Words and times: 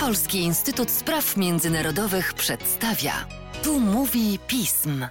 Polski 0.00 0.38
Instytut 0.38 0.90
Spraw 0.90 1.36
Międzynarodowych 1.36 2.34
przedstawia. 2.34 3.12
Tu 3.64 3.80
mówi 3.80 4.38
pism. 4.46 5.06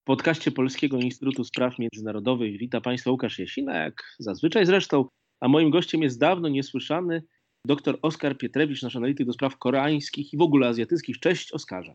W 0.00 0.04
podcaście 0.04 0.50
Polskiego 0.50 0.96
Instytutu 0.96 1.44
Spraw 1.44 1.78
Międzynarodowych 1.78 2.58
wita 2.58 2.80
Państwa 2.80 3.10
Łukasz 3.10 3.38
Jasina, 3.38 3.78
jak 3.78 4.02
zazwyczaj 4.18 4.66
zresztą, 4.66 5.08
a 5.40 5.48
moim 5.48 5.70
gościem 5.70 6.02
jest 6.02 6.20
dawno 6.20 6.48
niesłyszany 6.48 7.22
dr 7.64 7.98
Oskar 8.02 8.38
Pietrewicz, 8.38 8.82
nasz 8.82 8.96
analityk 8.96 9.26
do 9.26 9.32
spraw 9.32 9.58
koreańskich 9.58 10.32
i 10.32 10.36
w 10.36 10.42
ogóle 10.42 10.68
azjatyckich. 10.68 11.20
Cześć 11.20 11.52
Oskarze. 11.52 11.94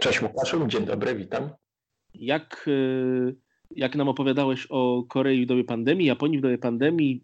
Cześć 0.00 0.22
Łukaszu, 0.22 0.66
dzień 0.66 0.86
dobry, 0.86 1.14
witam. 1.14 1.50
Jak, 2.14 2.64
y, 2.68 3.36
jak 3.70 3.96
nam 3.96 4.08
opowiadałeś 4.08 4.66
o 4.70 5.04
Korei 5.08 5.44
w 5.44 5.48
dobie 5.48 5.64
pandemii, 5.64 6.06
Japonii 6.06 6.38
w 6.38 6.42
dobie 6.42 6.58
pandemii, 6.58 7.22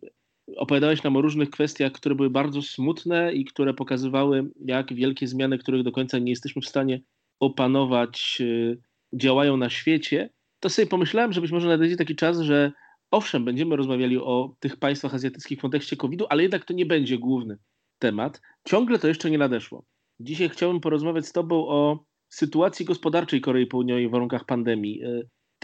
opowiadałeś 0.57 1.03
nam 1.03 1.17
o 1.17 1.23
różnych 1.23 1.51
kwestiach, 1.51 1.93
które 1.93 2.15
były 2.15 2.31
bardzo 2.31 2.63
smutne 2.63 3.33
i 3.33 3.45
które 3.45 3.75
pokazywały, 3.75 4.51
jak 4.65 4.95
wielkie 4.95 5.27
zmiany, 5.27 5.59
których 5.59 5.83
do 5.83 5.93
końca 5.93 6.19
nie 6.19 6.31
jesteśmy 6.31 6.63
w 6.63 6.69
stanie 6.69 7.01
opanować, 7.41 8.37
y, 8.41 8.79
działają 9.15 9.57
na 9.57 9.71
świecie, 9.71 10.31
to 10.61 10.69
sobie 10.71 10.87
pomyślałem, 10.87 11.33
że 11.33 11.41
być 11.41 11.53
może 11.53 11.69
nadejdzie 11.69 11.97
taki 11.97 12.17
czas, 12.17 12.41
że 12.41 12.73
owszem, 13.11 13.45
będziemy 13.45 13.77
rozmawiali 13.77 14.19
o 14.19 14.57
tych 14.61 14.77
państwach 14.77 15.15
azjatyckich 15.15 15.59
w 15.59 15.63
kontekście 15.63 15.97
COVID-u, 15.97 16.27
ale 16.29 16.43
jednak 16.43 16.65
to 16.65 16.75
nie 16.75 16.87
będzie 16.87 17.19
główny 17.19 17.59
temat. 17.99 18.41
Ciągle 18.69 18.99
to 18.99 19.09
jeszcze 19.09 19.31
nie 19.31 19.39
nadeszło. 19.39 19.85
Dzisiaj 20.21 20.49
chciałbym 20.49 20.81
porozmawiać 20.81 21.27
z 21.27 21.33
Tobą 21.33 21.69
o 21.69 22.05
sytuacji 22.29 22.87
gospodarczej 22.87 23.41
Korei 23.41 23.67
Południowej 23.67 24.09
w 24.09 24.11
warunkach 24.11 24.45
pandemii. 24.45 25.03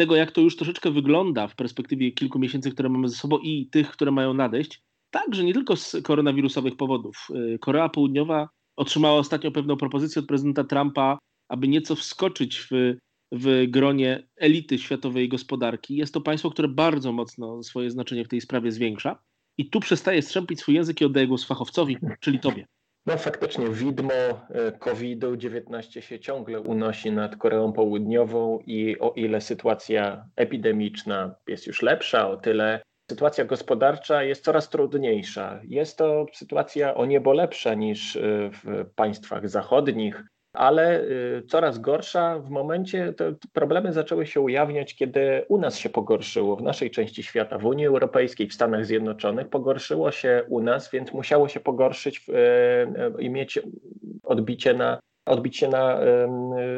Tego, 0.01 0.17
jak 0.17 0.33
to 0.33 0.41
już 0.41 0.57
troszeczkę 0.57 0.91
wygląda 0.91 1.49
w 1.49 1.57
perspektywie 1.57 2.13
kilku 2.13 2.39
miesięcy, 2.39 2.71
które 2.71 2.89
mamy 2.89 3.09
ze 3.09 3.17
sobą 3.17 3.39
i 3.39 3.67
tych, 3.67 3.91
które 3.91 4.11
mają 4.11 4.35
nadejść, 4.35 4.83
także 5.11 5.45
nie 5.45 5.55
tylko 5.55 5.77
z 5.77 5.97
koronawirusowych 6.03 6.77
powodów. 6.77 7.29
Y, 7.55 7.59
Korea 7.59 7.89
Południowa 7.89 8.49
otrzymała 8.77 9.19
ostatnio 9.19 9.51
pewną 9.51 9.77
propozycję 9.77 10.21
od 10.21 10.29
prezydenta 10.29 10.65
Trumpa, 10.65 11.19
aby 11.49 11.69
nieco 11.69 11.97
wskoczyć 11.97 12.67
w, 12.71 12.95
w 13.33 13.65
gronie 13.69 14.29
elity 14.37 14.79
światowej 14.79 15.29
gospodarki. 15.29 15.97
Jest 15.97 16.15
to 16.15 16.21
państwo, 16.21 16.51
które 16.51 16.69
bardzo 16.69 17.13
mocno 17.13 17.63
swoje 17.63 17.91
znaczenie 17.91 18.25
w 18.25 18.29
tej 18.29 18.41
sprawie 18.41 18.73
zwiększa. 18.73 19.23
I 19.59 19.71
tu 19.71 19.81
przestaje 19.81 20.23
strzępić 20.23 20.61
swój 20.61 20.75
język 20.75 21.01
i 21.01 21.05
oddaje 21.05 21.27
głos 21.27 21.45
fachowcowi, 21.45 21.97
czyli 22.21 22.41
tobie. 22.41 22.67
No 23.07 23.17
faktycznie 23.17 23.69
widmo 23.69 24.13
e, 24.13 24.73
COVID-19 24.73 26.01
się 26.01 26.21
ciągle 26.21 26.61
unosi 26.61 27.13
nad 27.13 27.37
Koreą 27.37 27.73
Południową 27.73 28.59
i 28.67 28.99
o 28.99 29.13
ile 29.17 29.41
sytuacja 29.41 30.25
epidemiczna 30.37 31.35
jest 31.49 31.67
już 31.67 31.83
lepsza, 31.83 32.31
o 32.31 32.37
tyle 32.37 32.83
sytuacja 33.11 33.45
gospodarcza 33.45 34.23
jest 34.23 34.45
coraz 34.45 34.69
trudniejsza. 34.69 35.61
Jest 35.65 35.99
to 35.99 36.27
sytuacja 36.33 36.95
o 36.95 37.07
niebo 37.07 37.33
lepsza 37.33 37.75
niż 37.75 38.17
e, 38.17 38.21
w 38.53 38.87
państwach 38.95 39.49
zachodnich, 39.49 40.25
ale 40.53 41.01
y, 41.01 41.43
coraz 41.49 41.79
gorsza 41.79 42.39
w 42.39 42.51
momencie, 42.51 43.13
te 43.13 43.35
problemy 43.53 43.93
zaczęły 43.93 44.27
się 44.27 44.41
ujawniać, 44.41 44.95
kiedy 44.95 45.45
u 45.49 45.59
nas 45.59 45.79
się 45.79 45.89
pogorszyło, 45.89 46.57
w 46.57 46.63
naszej 46.63 46.91
części 46.91 47.23
świata, 47.23 47.59
w 47.59 47.65
Unii 47.65 47.87
Europejskiej, 47.87 48.49
w 48.49 48.55
Stanach 48.55 48.87
Zjednoczonych, 48.87 49.49
pogorszyło 49.49 50.11
się 50.11 50.45
u 50.49 50.63
nas, 50.63 50.91
więc 50.91 51.13
musiało 51.13 51.49
się 51.49 51.61
pogorszyć 51.61 52.29
y, 52.29 53.23
i 53.23 53.31
mieć 53.31 53.59
odbicie 54.23 54.75
na, 54.75 55.01
odbić 55.27 55.57
się 55.57 55.69
na, 55.69 56.01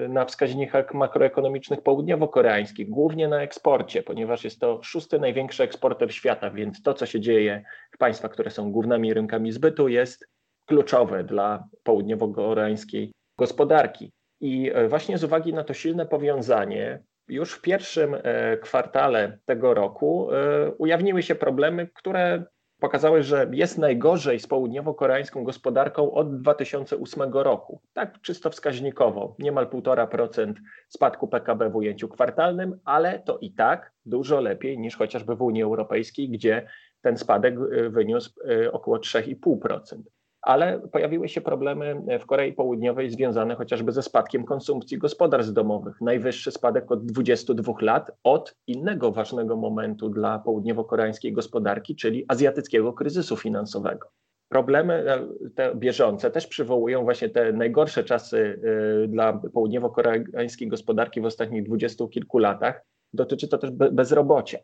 na 0.08 0.24
wskaźnikach 0.24 0.94
makroekonomicznych 0.94 1.80
południowo-koreańskich, 1.82 2.88
głównie 2.88 3.28
na 3.28 3.42
eksporcie, 3.42 4.02
ponieważ 4.02 4.44
jest 4.44 4.60
to 4.60 4.80
szósty 4.82 5.18
największy 5.18 5.62
eksporter 5.62 6.14
świata, 6.14 6.50
więc 6.50 6.82
to, 6.82 6.94
co 6.94 7.06
się 7.06 7.20
dzieje 7.20 7.64
w 7.94 7.98
państwach, 7.98 8.30
które 8.30 8.50
są 8.50 8.72
głównymi 8.72 9.14
rynkami 9.14 9.52
zbytu, 9.52 9.88
jest 9.88 10.26
kluczowe 10.66 11.24
dla 11.24 11.64
południowo-koreańskiej 11.84 13.12
gospodarki. 13.38 14.12
I 14.40 14.70
e, 14.74 14.88
właśnie 14.88 15.18
z 15.18 15.24
uwagi 15.24 15.54
na 15.54 15.64
to 15.64 15.74
silne 15.74 16.06
powiązanie, 16.06 17.02
już 17.28 17.52
w 17.52 17.60
pierwszym 17.60 18.14
e, 18.14 18.56
kwartale 18.56 19.38
tego 19.44 19.74
roku 19.74 20.32
e, 20.32 20.70
ujawniły 20.70 21.22
się 21.22 21.34
problemy, 21.34 21.88
które 21.94 22.44
pokazały, 22.80 23.22
że 23.22 23.50
jest 23.52 23.78
najgorzej 23.78 24.40
z 24.40 24.46
południowo-koreańską 24.46 25.44
gospodarką 25.44 26.12
od 26.12 26.40
2008 26.40 27.32
roku. 27.32 27.80
Tak 27.92 28.20
czysto 28.20 28.50
wskaźnikowo, 28.50 29.36
niemal 29.38 29.66
1,5% 29.66 30.52
spadku 30.88 31.28
PKB 31.28 31.70
w 31.70 31.76
ujęciu 31.76 32.08
kwartalnym, 32.08 32.78
ale 32.84 33.18
to 33.18 33.38
i 33.38 33.52
tak 33.52 33.92
dużo 34.04 34.40
lepiej 34.40 34.78
niż 34.78 34.96
chociażby 34.96 35.36
w 35.36 35.42
Unii 35.42 35.62
Europejskiej, 35.62 36.28
gdzie 36.28 36.68
ten 37.02 37.18
spadek 37.18 37.54
wyniósł 37.90 38.30
około 38.72 38.96
3,5% 38.96 40.02
ale 40.42 40.80
pojawiły 40.92 41.28
się 41.28 41.40
problemy 41.40 42.02
w 42.20 42.26
Korei 42.26 42.52
Południowej 42.52 43.10
związane 43.10 43.54
chociażby 43.54 43.92
ze 43.92 44.02
spadkiem 44.02 44.44
konsumpcji 44.44 44.98
gospodarstw 44.98 45.52
domowych. 45.52 46.00
Najwyższy 46.00 46.50
spadek 46.50 46.92
od 46.92 47.06
22 47.06 47.72
lat 47.80 48.10
od 48.24 48.54
innego 48.66 49.12
ważnego 49.12 49.56
momentu 49.56 50.08
dla 50.08 50.38
południowo-koreańskiej 50.38 51.32
gospodarki, 51.32 51.96
czyli 51.96 52.24
azjatyckiego 52.28 52.92
kryzysu 52.92 53.36
finansowego. 53.36 54.08
Problemy 54.48 54.94
e, 54.94 55.28
te 55.54 55.74
bieżące 55.74 56.30
też 56.30 56.46
przywołują 56.46 57.04
właśnie 57.04 57.28
te 57.28 57.52
najgorsze 57.52 58.04
czasy 58.04 58.60
e, 59.04 59.08
dla 59.08 59.32
południowo-koreańskiej 59.32 60.68
gospodarki 60.68 61.20
w 61.20 61.24
ostatnich 61.24 61.62
dwudziestu 61.62 62.08
kilku 62.08 62.38
latach. 62.38 62.84
Dotyczy 63.12 63.48
to 63.48 63.58
też 63.58 63.70
bezrobocia. 63.70 64.58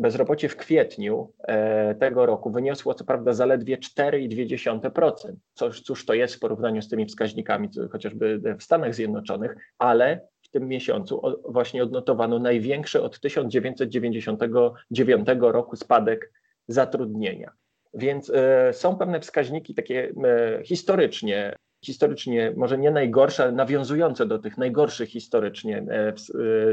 Bezrobocie 0.00 0.48
w 0.48 0.56
kwietniu 0.56 1.32
e, 1.42 1.94
tego 1.94 2.26
roku 2.26 2.50
wyniosło 2.50 2.94
co 2.94 3.04
prawda 3.04 3.32
zaledwie 3.32 3.78
4,2%. 3.78 5.12
Cóż, 5.54 5.80
cóż 5.80 6.06
to 6.06 6.14
jest 6.14 6.34
w 6.34 6.38
porównaniu 6.38 6.82
z 6.82 6.88
tymi 6.88 7.06
wskaźnikami, 7.06 7.68
chociażby 7.92 8.40
w 8.58 8.62
Stanach 8.62 8.94
Zjednoczonych, 8.94 9.56
ale 9.78 10.20
w 10.42 10.48
tym 10.48 10.68
miesiącu 10.68 11.22
właśnie 11.48 11.82
odnotowano 11.82 12.38
największy 12.38 13.02
od 13.02 13.20
1999 13.20 15.28
roku 15.40 15.76
spadek 15.76 16.32
zatrudnienia. 16.68 17.52
Więc 17.94 18.32
e, 18.34 18.72
są 18.72 18.96
pewne 18.96 19.20
wskaźniki 19.20 19.74
takie 19.74 20.12
e, 20.24 20.64
historycznie 20.64 21.56
historycznie 21.84 22.52
może 22.56 22.78
nie 22.78 22.90
najgorsze, 22.90 23.42
ale 23.42 23.52
nawiązujące 23.52 24.26
do 24.26 24.38
tych 24.38 24.58
najgorszych 24.58 25.08
historycznie 25.08 25.84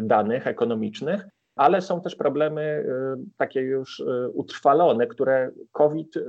danych 0.01 0.47
ekonomicznych, 0.47 1.27
ale 1.57 1.81
są 1.81 2.01
też 2.01 2.15
problemy 2.15 2.61
y, 2.61 3.29
takie 3.37 3.61
już 3.61 3.99
y, 3.99 4.29
utrwalone, 4.33 5.07
które 5.07 5.51
COVID 5.71 6.17
y, 6.17 6.23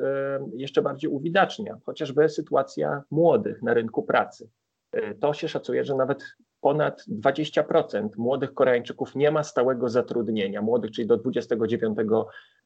jeszcze 0.55 0.83
bardziej 0.83 1.11
uwidacznia, 1.11 1.79
chociażby 1.87 2.29
sytuacja 2.29 3.03
młodych 3.11 3.63
na 3.63 3.75
rynku 3.75 4.03
pracy. 4.03 4.51
To 5.21 5.33
się 5.33 5.49
szacuje, 5.49 5.85
że 5.85 5.95
nawet 5.95 6.25
ponad 6.61 7.05
20% 7.09 8.09
młodych 8.17 8.55
Koreańczyków 8.55 9.15
nie 9.15 9.31
ma 9.31 9.43
stałego 9.43 9.89
zatrudnienia, 9.89 10.63
młodych, 10.63 10.91
czyli 10.91 11.07
do 11.07 11.17
29 11.17 11.99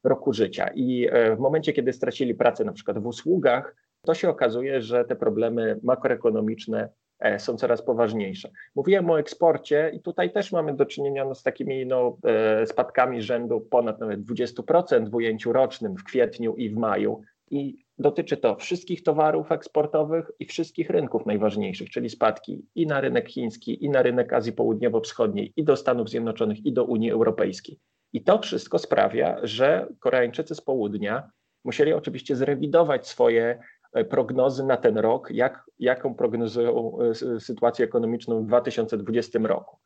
roku 0.05 0.33
życia. 0.33 0.71
I 0.75 1.09
w 1.37 1.39
momencie, 1.39 1.73
kiedy 1.73 1.93
stracili 1.93 2.35
pracę 2.35 2.65
na 2.65 2.73
przykład 2.73 2.99
w 2.99 3.07
usługach, 3.07 3.77
to 4.07 4.15
się 4.15 4.29
okazuje, 4.29 4.83
że 4.83 5.05
te 5.05 5.17
problemy 5.17 5.81
makroekonomiczne 5.83 6.89
są 7.39 7.57
coraz 7.57 7.83
poważniejsze. 7.83 8.51
Mówiłem 8.75 9.11
o 9.11 9.19
eksporcie 9.19 9.91
i 9.95 10.01
tutaj 10.01 10.33
też 10.33 10.53
mamy 10.53 10.75
do 10.75 10.87
czynienia 10.87 11.25
no, 11.25 11.35
z 11.35 11.43
takimi 11.43 11.87
no, 11.87 12.19
e, 12.25 12.67
spadkami 12.67 13.23
rzędu 13.23 13.61
ponad 13.61 14.01
nawet 14.01 14.21
20% 14.21 15.11
w 15.11 15.15
ujęciu 15.15 15.53
rocznym 15.53 15.97
w 15.97 16.05
kwietniu 16.05 16.55
i 16.55 16.71
w 16.71 16.77
maju. 16.77 17.23
I 17.51 17.85
dotyczy 17.99 18.37
to 18.37 18.57
wszystkich 18.57 19.03
towarów 19.03 19.53
eksportowych 19.53 20.31
i 20.39 20.47
wszystkich 20.47 20.91
rynków 20.91 21.27
najważniejszych, 21.27 21.91
czyli 21.91 22.11
spadki 22.11 22.67
i 22.75 22.87
na 22.87 23.01
rynek 23.01 23.29
chiński, 23.29 23.85
i 23.85 23.91
na 23.91 24.03
rynek 24.03 24.33
Azji 24.33 24.53
Południowo-Wschodniej, 24.53 25.53
i 25.57 25.65
do 25.65 25.77
Stanów 25.77 26.09
Zjednoczonych, 26.09 26.67
i 26.67 26.73
do 26.73 26.85
Unii 26.85 27.11
Europejskiej. 27.11 27.79
I 28.13 28.23
to 28.23 28.39
wszystko 28.39 28.79
sprawia, 28.79 29.37
że 29.43 29.87
Koreańczycy 30.01 30.55
z 30.55 30.61
południa 30.61 31.31
musieli 31.65 31.93
oczywiście 31.93 32.37
zrewidować 32.37 33.07
swoje 33.07 33.59
E, 33.82 33.82
prognozy 34.11 34.65
na 34.65 34.77
ten 34.77 34.99
rok, 34.99 35.31
jak, 35.31 35.65
jaką 35.79 36.15
prognozują 36.15 36.99
e, 37.37 37.41
sytuację 37.41 37.85
ekonomiczną 37.85 38.43
w 38.43 38.47
2020 38.47 39.39
roku. 39.43 39.77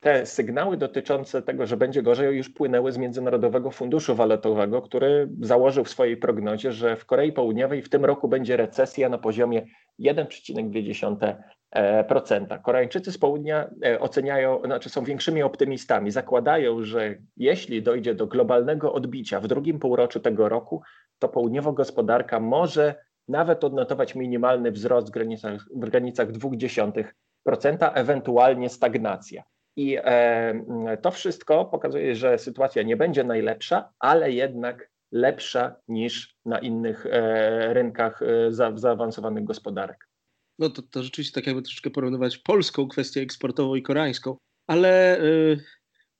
Te 0.00 0.26
sygnały 0.26 0.76
dotyczące 0.76 1.42
tego, 1.42 1.66
że 1.66 1.76
będzie 1.76 2.02
gorzej, 2.02 2.36
już 2.36 2.48
płynęły 2.48 2.92
z 2.92 2.98
Międzynarodowego 2.98 3.70
Funduszu 3.70 4.14
Walutowego, 4.14 4.82
który 4.82 5.28
założył 5.40 5.84
w 5.84 5.88
swojej 5.88 6.16
prognozie, 6.16 6.72
że 6.72 6.96
w 6.96 7.06
Korei 7.06 7.32
Południowej 7.32 7.82
w 7.82 7.88
tym 7.88 8.04
roku 8.04 8.28
będzie 8.28 8.56
recesja 8.56 9.08
na 9.08 9.18
poziomie 9.18 9.66
1,2%. 10.00 12.62
Koreańczycy 12.62 13.12
z 13.12 13.18
południa 13.18 13.70
e, 13.84 14.00
oceniają, 14.00 14.60
znaczy 14.64 14.88
są 14.88 15.04
większymi 15.04 15.42
optymistami. 15.42 16.10
Zakładają, 16.10 16.82
że 16.82 17.14
jeśli 17.36 17.82
dojdzie 17.82 18.14
do 18.14 18.26
globalnego 18.26 18.92
odbicia 18.92 19.40
w 19.40 19.46
drugim 19.46 19.78
półroczu 19.78 20.20
tego 20.20 20.48
roku, 20.48 20.82
to 21.18 21.28
południowa 21.28 21.72
gospodarka 21.72 22.40
może 22.40 22.94
nawet 23.28 23.64
odnotować 23.64 24.14
minimalny 24.14 24.72
wzrost 24.72 25.08
w 25.08 25.10
granicach, 25.10 25.64
w 25.74 25.78
granicach 25.78 26.32
0,2%, 26.32 27.90
ewentualnie 27.94 28.68
stagnacja. 28.68 29.42
I 29.76 29.96
e, 30.04 30.98
to 31.02 31.10
wszystko 31.10 31.64
pokazuje, 31.64 32.14
że 32.14 32.38
sytuacja 32.38 32.82
nie 32.82 32.96
będzie 32.96 33.24
najlepsza, 33.24 33.92
ale 33.98 34.32
jednak 34.32 34.90
lepsza 35.12 35.76
niż 35.88 36.36
na 36.44 36.58
innych 36.58 37.06
e, 37.06 37.74
rynkach 37.74 38.22
e, 38.22 38.52
za, 38.52 38.72
zaawansowanych 38.76 39.44
gospodarek. 39.44 40.08
No 40.58 40.70
to, 40.70 40.82
to 40.82 41.02
rzeczywiście 41.02 41.34
tak 41.34 41.46
jakby 41.46 41.62
troszeczkę 41.62 41.90
porównywać 41.90 42.38
polską 42.38 42.88
kwestię 42.88 43.20
eksportową 43.20 43.74
i 43.74 43.82
koreańską, 43.82 44.36
ale 44.66 45.20
y, 45.20 45.60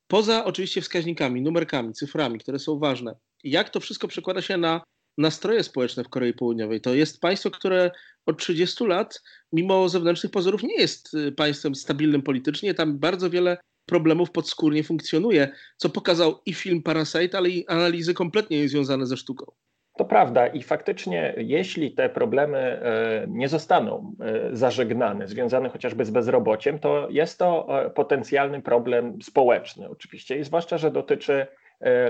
poza 0.07 0.45
oczywiście 0.45 0.81
wskaźnikami, 0.81 1.43
numerkami, 1.43 1.93
cyframi, 1.93 2.39
które 2.39 2.59
są 2.59 2.79
ważne, 2.79 3.15
jak 3.45 3.71
to 3.71 3.81
wszystko 3.81 4.09
przekłada 4.09 4.43
się 4.43 4.57
na 4.57 4.81
nastroje 5.19 5.63
społeczne 5.63 6.05
w 6.05 6.09
Korei 6.09 6.33
Południowej? 6.33 6.81
To 6.81 6.95
jest 6.95 7.21
państwo, 7.21 7.51
które 7.51 7.91
od 8.27 8.39
30 8.39 8.85
lat, 8.85 9.23
mimo 9.53 9.89
zewnętrznych 9.89 10.33
pozorów, 10.33 10.63
nie 10.63 10.77
jest 10.77 11.15
y, 11.15 11.33
państwem 11.33 11.75
stabilnym 11.75 12.23
politycznie. 12.23 12.75
Tam 12.75 12.99
bardzo 12.99 13.31
wiele 13.31 13.59
problemów 13.87 14.31
podskórnie 14.31 14.85
funkcjonuje, 14.85 15.53
co 15.77 15.89
pokazał 15.89 16.41
i 16.47 16.55
film 16.55 16.83
Parasite, 16.83 17.39
ale 17.39 17.49
i 17.49 17.67
analizy 17.67 18.15
kompletnie 18.15 18.59
niezwiązane 18.59 19.07
ze 19.07 19.17
sztuką. 19.17 19.53
To 19.97 20.05
prawda 20.05 20.47
i 20.47 20.63
faktycznie, 20.63 21.35
jeśli 21.37 21.93
te 21.93 22.09
problemy 22.09 22.59
e, 22.59 23.27
nie 23.29 23.49
zostaną 23.49 24.13
e, 24.21 24.57
zażegnane, 24.57 25.29
związane 25.29 25.69
chociażby 25.69 26.05
z 26.05 26.11
bezrobociem, 26.11 26.79
to 26.79 27.09
jest 27.11 27.39
to 27.39 27.67
e, 27.85 27.91
potencjalny 27.91 28.63
problem 28.63 29.23
społeczny 29.23 29.89
oczywiście 29.89 30.39
i 30.39 30.45
zwłaszcza, 30.45 30.79
że 30.79 30.91
dotyczy 30.91 31.47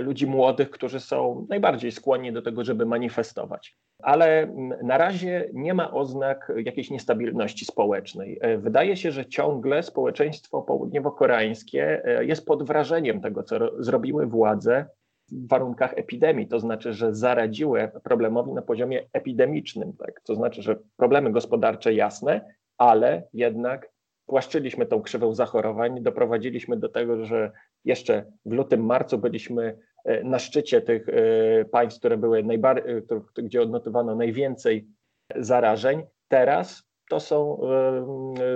ludzi 0.01 0.27
młodych, 0.27 0.71
którzy 0.71 1.01
są 1.01 1.47
najbardziej 1.49 1.93
skłonni 1.93 2.33
do 2.33 2.43
tego, 2.43 2.65
żeby 2.65 2.87
manifestować. 2.87 3.77
Ale 4.03 4.55
na 4.83 4.99
razie 4.99 5.51
nie 5.53 5.75
ma 5.75 5.93
oznak 5.93 6.53
jakiejś 6.65 6.91
niestabilności 6.91 7.65
społecznej. 7.65 8.41
Wydaje 8.59 8.97
się, 8.97 9.13
że 9.13 9.27
ciągle 9.27 9.83
społeczeństwo 9.83 10.63
południowo-koreańskie 10.63 12.03
jest 12.21 12.47
pod 12.47 12.63
wrażeniem 12.63 13.21
tego, 13.21 13.43
co 13.43 13.83
zrobiły 13.83 14.27
władze 14.27 14.87
w 15.33 15.49
warunkach 15.49 15.99
epidemii, 15.99 16.49
to 16.49 16.61
znaczy, 16.61 16.93
że 16.93 17.15
zaradziły 17.15 17.91
problemowi 18.05 18.53
na 18.53 18.63
poziomie 18.63 19.03
epidemicznym, 19.13 19.93
tak? 19.93 20.21
to 20.21 20.35
znaczy, 20.35 20.63
że 20.63 20.77
problemy 20.97 21.33
gospodarcze 21.33 21.95
jasne, 21.95 22.55
ale 22.79 23.23
jednak 23.33 23.91
płaszczyliśmy 24.27 24.87
tą 24.87 25.03
krzywą 25.03 25.35
zachorowań, 25.35 26.03
doprowadziliśmy 26.03 26.77
do 26.77 26.89
tego, 26.89 27.27
że 27.27 27.53
jeszcze 27.87 28.25
w 28.47 28.53
lutym, 28.53 28.85
marcu 28.85 29.19
byliśmy 29.19 29.79
e, 30.05 30.25
na 30.25 30.39
szczycie 30.39 30.81
tych 30.81 31.09
e, 31.09 31.65
państw, 31.65 31.99
które 31.99 32.17
były 32.17 32.43
najbardziej, 32.43 32.97
e, 32.97 33.03
gdzie 33.43 33.63
odnotowano 33.63 34.15
najwięcej 34.15 34.89
zarażeń. 35.37 36.03
Teraz 36.29 36.83
to 37.11 37.21
są 37.21 37.61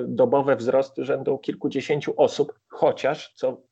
dobowe 0.04 0.56
wzrosty 0.56 1.04
rzędu 1.04 1.38
kilkudziesięciu 1.38 2.14
osób, 2.16 2.60
chociaż, 2.68 3.32
co 3.34 3.62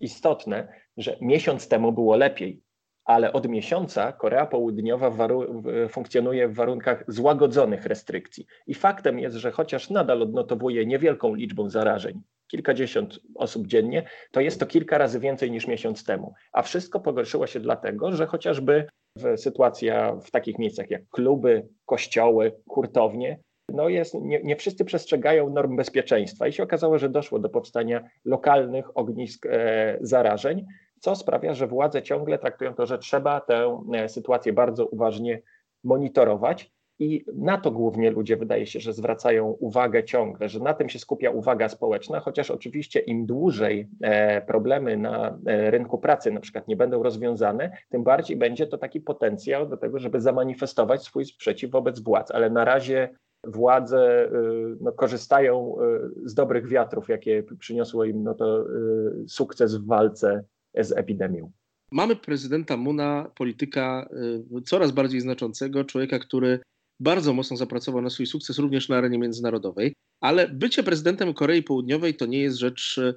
istotne, 0.00 0.68
że 0.96 1.16
miesiąc 1.20 1.68
temu 1.68 1.92
było 1.92 2.16
lepiej, 2.16 2.62
ale 3.04 3.32
od 3.32 3.48
miesiąca 3.48 4.12
Korea 4.12 4.46
Południowa 4.46 5.28
funkcjonuje 5.88 6.48
w 6.48 6.54
warunkach 6.54 7.04
złagodzonych 7.08 7.86
restrykcji. 7.86 8.46
I 8.66 8.74
faktem 8.74 9.18
jest, 9.18 9.36
że 9.36 9.50
chociaż 9.50 9.90
nadal 9.90 10.22
odnotowuje 10.22 10.86
niewielką 10.86 11.34
liczbę 11.34 11.70
zarażeń, 11.70 12.22
kilkadziesiąt 12.48 13.20
osób 13.34 13.66
dziennie, 13.66 14.02
to 14.30 14.40
jest 14.40 14.60
to 14.60 14.66
kilka 14.66 14.98
razy 14.98 15.20
więcej 15.20 15.50
niż 15.50 15.66
miesiąc 15.66 16.04
temu. 16.04 16.34
A 16.52 16.62
wszystko 16.62 17.00
pogorszyło 17.00 17.46
się 17.46 17.60
dlatego, 17.60 18.12
że 18.12 18.26
chociażby 18.26 18.86
sytuacja 19.36 20.16
w 20.16 20.30
takich 20.30 20.58
miejscach 20.58 20.90
jak 20.90 21.02
kluby, 21.10 21.68
kościoły, 21.86 22.52
hurtownie 22.68 23.38
no 23.68 23.88
jest, 23.88 24.14
nie, 24.14 24.42
nie, 24.42 24.56
wszyscy 24.56 24.84
przestrzegają 24.84 25.50
norm 25.50 25.76
bezpieczeństwa 25.76 26.48
i 26.48 26.52
się 26.52 26.62
okazało, 26.62 26.98
że 26.98 27.08
doszło 27.08 27.38
do 27.38 27.48
powstania 27.48 28.08
lokalnych 28.24 28.96
ognisk 28.98 29.46
e, 29.46 29.98
zarażeń, 30.00 30.66
co 31.00 31.16
sprawia, 31.16 31.54
że 31.54 31.66
władze 31.66 32.02
ciągle 32.02 32.38
traktują 32.38 32.74
to, 32.74 32.86
że 32.86 32.98
trzeba 32.98 33.40
tę 33.40 33.82
e, 33.94 34.08
sytuację 34.08 34.52
bardzo 34.52 34.86
uważnie 34.86 35.42
monitorować. 35.84 36.70
I 36.98 37.24
na 37.34 37.58
to 37.58 37.70
głównie 37.70 38.10
ludzie 38.10 38.36
wydaje 38.36 38.66
się, 38.66 38.80
że 38.80 38.92
zwracają 38.92 39.46
uwagę 39.46 40.04
ciągle, 40.04 40.48
że 40.48 40.60
na 40.60 40.74
tym 40.74 40.88
się 40.88 40.98
skupia 40.98 41.30
uwaga 41.30 41.68
społeczna, 41.68 42.20
chociaż 42.20 42.50
oczywiście 42.50 43.00
im 43.00 43.26
dłużej 43.26 43.88
e, 44.00 44.42
problemy 44.42 44.96
na 44.96 45.38
e, 45.46 45.70
rynku 45.70 45.98
pracy 45.98 46.30
na 46.30 46.40
przykład 46.40 46.68
nie 46.68 46.76
będą 46.76 47.02
rozwiązane, 47.02 47.76
tym 47.88 48.04
bardziej 48.04 48.36
będzie 48.36 48.66
to 48.66 48.78
taki 48.78 49.00
potencjał 49.00 49.68
do 49.68 49.76
tego, 49.76 49.98
żeby 49.98 50.20
zamanifestować 50.20 51.02
swój 51.02 51.24
sprzeciw 51.24 51.70
wobec 51.70 52.00
władz. 52.00 52.30
Ale 52.30 52.50
na 52.50 52.64
razie 52.64 53.08
władze 53.46 54.30
no, 54.80 54.92
korzystają 54.92 55.76
z 56.24 56.34
dobrych 56.34 56.68
wiatrów, 56.68 57.08
jakie 57.08 57.42
przyniosło 57.58 58.04
im 58.04 58.22
no, 58.22 58.34
to 58.34 58.64
sukces 59.28 59.76
w 59.76 59.86
walce 59.86 60.44
z 60.74 60.92
epidemią. 60.92 61.50
Mamy 61.92 62.16
prezydenta 62.16 62.76
Muna, 62.76 63.30
polityka 63.36 64.08
coraz 64.64 64.90
bardziej 64.90 65.20
znaczącego, 65.20 65.84
człowieka, 65.84 66.18
który 66.18 66.60
bardzo 67.00 67.32
mocno 67.32 67.56
zapracował 67.56 68.02
na 68.02 68.10
swój 68.10 68.26
sukces 68.26 68.58
również 68.58 68.88
na 68.88 68.96
arenie 68.96 69.18
międzynarodowej, 69.18 69.94
ale 70.20 70.48
bycie 70.48 70.82
prezydentem 70.82 71.34
Korei 71.34 71.62
Południowej 71.62 72.14
to 72.14 72.26
nie 72.26 72.38
jest 72.38 72.58
rzecz 72.58 72.98
y, 72.98 73.14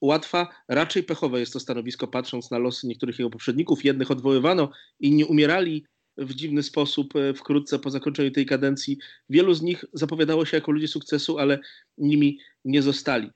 łatwa, 0.00 0.48
raczej 0.68 1.02
pechowe 1.02 1.40
jest 1.40 1.52
to 1.52 1.60
stanowisko, 1.60 2.08
patrząc 2.08 2.50
na 2.50 2.58
losy 2.58 2.86
niektórych 2.86 3.18
jego 3.18 3.30
poprzedników. 3.30 3.84
Jednych 3.84 4.10
odwoływano, 4.10 4.70
inni 5.00 5.24
umierali 5.24 5.84
w 6.16 6.34
dziwny 6.34 6.62
sposób 6.62 7.16
y, 7.16 7.34
wkrótce 7.34 7.78
po 7.78 7.90
zakończeniu 7.90 8.30
tej 8.30 8.46
kadencji. 8.46 8.98
Wielu 9.30 9.54
z 9.54 9.62
nich 9.62 9.84
zapowiadało 9.92 10.44
się 10.44 10.56
jako 10.56 10.72
ludzie 10.72 10.88
sukcesu, 10.88 11.38
ale 11.38 11.58
nimi 11.98 12.38
nie 12.64 12.82
zostali. 12.82 13.30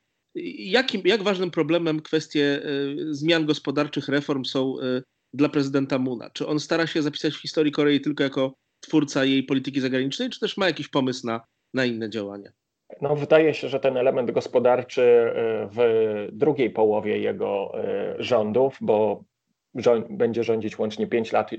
Jakim, 0.59 1.03
jak 1.05 1.23
ważnym 1.23 1.51
problemem 1.51 2.03
kwestie 2.03 2.63
e, 2.65 2.69
zmian 3.11 3.47
gospodarczych, 3.47 4.09
reform 4.09 4.45
są 4.45 4.81
e, 4.81 5.03
dla 5.35 5.49
prezydenta 5.49 5.99
Muna? 5.99 6.31
Czy 6.31 6.47
on 6.47 6.61
stara 6.61 6.87
się 6.87 7.03
zapisać 7.03 7.35
w 7.35 7.41
historii 7.41 7.73
Korei 7.73 8.01
tylko 8.01 8.23
jako 8.25 8.55
twórca 8.83 9.25
jej 9.25 9.43
polityki 9.43 9.81
zagranicznej, 9.81 10.31
czy 10.31 10.41
też 10.41 10.57
ma 10.57 10.67
jakiś 10.67 10.89
pomysł 10.89 11.27
na, 11.27 11.41
na 11.75 11.85
inne 11.85 12.11
działania? 12.11 12.51
No, 13.01 13.17
wydaje 13.17 13.55
się, 13.55 13.69
że 13.69 13.81
ten 13.81 13.97
element 13.97 14.31
gospodarczy 14.31 15.03
e, 15.03 15.69
w 15.73 16.29
drugiej 16.33 16.71
połowie 16.71 17.19
jego 17.19 17.73
rządów, 18.19 18.79
bo 18.81 19.25
będzie 20.11 20.45
rządzić 20.45 20.79
łącznie 20.79 21.07
5 21.07 21.33
lat. 21.33 21.51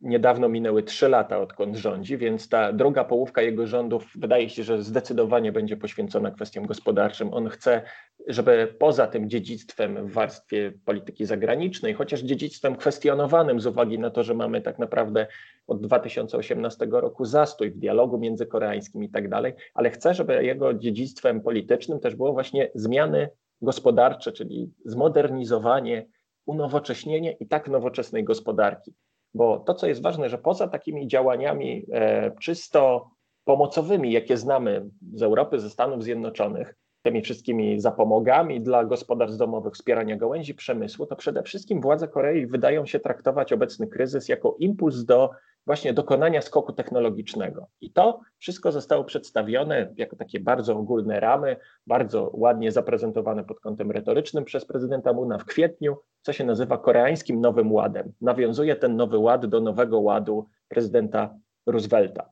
Niedawno 0.00 0.48
minęły 0.48 0.82
3 0.82 1.08
lata, 1.08 1.38
odkąd 1.38 1.76
rządzi, 1.76 2.16
więc 2.16 2.48
ta 2.48 2.72
druga 2.72 3.04
połówka 3.04 3.42
jego 3.42 3.66
rządów 3.66 4.12
wydaje 4.14 4.50
się, 4.50 4.62
że 4.62 4.82
zdecydowanie 4.82 5.52
będzie 5.52 5.76
poświęcona 5.76 6.30
kwestiom 6.30 6.66
gospodarczym. 6.66 7.34
On 7.34 7.48
chce, 7.48 7.82
żeby 8.26 8.74
poza 8.78 9.06
tym 9.06 9.30
dziedzictwem 9.30 10.06
w 10.06 10.12
warstwie 10.12 10.72
polityki 10.84 11.26
zagranicznej, 11.26 11.94
chociaż 11.94 12.20
dziedzictwem 12.20 12.76
kwestionowanym 12.76 13.60
z 13.60 13.66
uwagi 13.66 13.98
na 13.98 14.10
to, 14.10 14.22
że 14.22 14.34
mamy 14.34 14.60
tak 14.60 14.78
naprawdę 14.78 15.26
od 15.66 15.80
2018 15.80 16.86
roku 16.90 17.24
zastój 17.24 17.70
w 17.70 17.78
dialogu 17.78 18.18
międzykoreańskim 18.18 19.04
i 19.04 19.08
tak 19.08 19.28
dalej, 19.28 19.52
ale 19.74 19.90
chce, 19.90 20.14
żeby 20.14 20.44
jego 20.44 20.74
dziedzictwem 20.74 21.40
politycznym 21.40 22.00
też 22.00 22.14
było 22.14 22.32
właśnie 22.32 22.70
zmiany 22.74 23.28
gospodarcze, 23.62 24.32
czyli 24.32 24.72
zmodernizowanie 24.84 26.06
unowocześnienie 26.48 27.32
i 27.32 27.46
tak 27.46 27.68
nowoczesnej 27.68 28.24
gospodarki. 28.24 28.94
Bo 29.34 29.58
to, 29.58 29.74
co 29.74 29.86
jest 29.86 30.02
ważne, 30.02 30.28
że 30.28 30.38
poza 30.38 30.68
takimi 30.68 31.08
działaniami 31.08 31.86
e, 31.92 32.32
czysto 32.40 33.10
pomocowymi, 33.44 34.12
jakie 34.12 34.36
znamy 34.36 34.90
z 35.14 35.22
Europy, 35.22 35.60
ze 35.60 35.70
Stanów 35.70 36.04
Zjednoczonych, 36.04 36.74
tymi 37.08 37.22
wszystkimi 37.22 37.80
zapomogami 37.80 38.60
dla 38.60 38.84
gospodarstw 38.84 39.38
domowych, 39.38 39.74
wspierania 39.74 40.16
gałęzi 40.16 40.54
przemysłu, 40.54 41.06
to 41.06 41.16
przede 41.16 41.42
wszystkim 41.42 41.80
władze 41.80 42.08
Korei 42.08 42.46
wydają 42.46 42.86
się 42.86 43.00
traktować 43.00 43.52
obecny 43.52 43.86
kryzys 43.86 44.28
jako 44.28 44.56
impuls 44.58 45.04
do 45.04 45.30
właśnie 45.66 45.92
dokonania 45.92 46.42
skoku 46.42 46.72
technologicznego. 46.72 47.66
I 47.80 47.90
to 47.90 48.20
wszystko 48.38 48.72
zostało 48.72 49.04
przedstawione 49.04 49.92
jako 49.96 50.16
takie 50.16 50.40
bardzo 50.40 50.76
ogólne 50.76 51.20
ramy, 51.20 51.56
bardzo 51.86 52.30
ładnie 52.34 52.72
zaprezentowane 52.72 53.44
pod 53.44 53.60
kątem 53.60 53.90
retorycznym 53.90 54.44
przez 54.44 54.64
prezydenta 54.64 55.12
Muna 55.12 55.38
w 55.38 55.44
kwietniu, 55.44 55.96
co 56.22 56.32
się 56.32 56.44
nazywa 56.44 56.78
koreańskim 56.78 57.40
Nowym 57.40 57.72
Ładem. 57.72 58.12
Nawiązuje 58.20 58.76
ten 58.76 58.96
Nowy 58.96 59.18
Ład 59.18 59.46
do 59.46 59.60
Nowego 59.60 60.00
Ładu 60.00 60.46
prezydenta 60.68 61.34
Roosevelta 61.66 62.28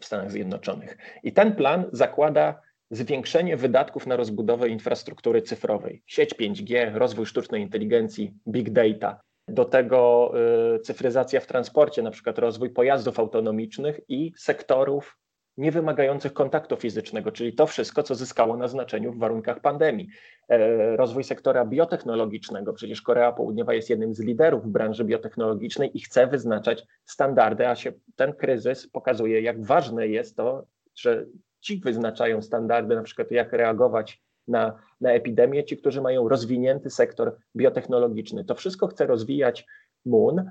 w 0.00 0.04
Stanach 0.04 0.30
Zjednoczonych. 0.30 0.98
I 1.22 1.32
ten 1.32 1.54
plan 1.54 1.84
zakłada 1.92 2.60
zwiększenie 2.90 3.56
wydatków 3.56 4.06
na 4.06 4.16
rozbudowę 4.16 4.68
infrastruktury 4.68 5.42
cyfrowej, 5.42 6.02
sieć 6.06 6.34
5G, 6.34 6.94
rozwój 6.94 7.26
sztucznej 7.26 7.62
inteligencji, 7.62 8.34
big 8.48 8.70
data, 8.70 9.20
do 9.48 9.64
tego 9.64 10.32
y, 10.76 10.80
cyfryzacja 10.80 11.40
w 11.40 11.46
transporcie, 11.46 12.02
na 12.02 12.10
przykład 12.10 12.38
rozwój 12.38 12.70
pojazdów 12.70 13.18
autonomicznych 13.18 14.00
i 14.08 14.32
sektorów 14.36 15.16
niewymagających 15.56 16.32
kontaktu 16.32 16.76
fizycznego, 16.76 17.32
czyli 17.32 17.52
to 17.52 17.66
wszystko, 17.66 18.02
co 18.02 18.14
zyskało 18.14 18.56
na 18.56 18.68
znaczeniu 18.68 19.12
w 19.12 19.18
warunkach 19.18 19.60
pandemii. 19.60 20.08
E, 20.48 20.96
rozwój 20.96 21.24
sektora 21.24 21.64
biotechnologicznego, 21.64 22.72
przecież 22.72 23.02
Korea 23.02 23.32
Południowa 23.32 23.74
jest 23.74 23.90
jednym 23.90 24.14
z 24.14 24.20
liderów 24.20 24.64
w 24.64 24.68
branży 24.68 25.04
biotechnologicznej 25.04 25.96
i 25.96 26.00
chce 26.00 26.26
wyznaczać 26.26 26.86
standardy, 27.04 27.68
a 27.68 27.76
się 27.76 27.92
ten 28.16 28.32
kryzys 28.32 28.88
pokazuje, 28.88 29.40
jak 29.40 29.64
ważne 29.64 30.08
jest 30.08 30.36
to, 30.36 30.64
że 30.94 31.26
ci 31.60 31.80
wyznaczają 31.80 32.42
standardy, 32.42 32.94
na 32.96 33.02
przykład 33.02 33.30
jak 33.30 33.52
reagować 33.52 34.22
na, 34.48 34.78
na 35.00 35.12
epidemię, 35.12 35.64
ci, 35.64 35.76
którzy 35.76 36.00
mają 36.00 36.28
rozwinięty 36.28 36.90
sektor 36.90 37.36
biotechnologiczny. 37.56 38.44
To 38.44 38.54
wszystko 38.54 38.86
chce 38.86 39.06
rozwijać 39.06 39.66
Moon, 40.06 40.50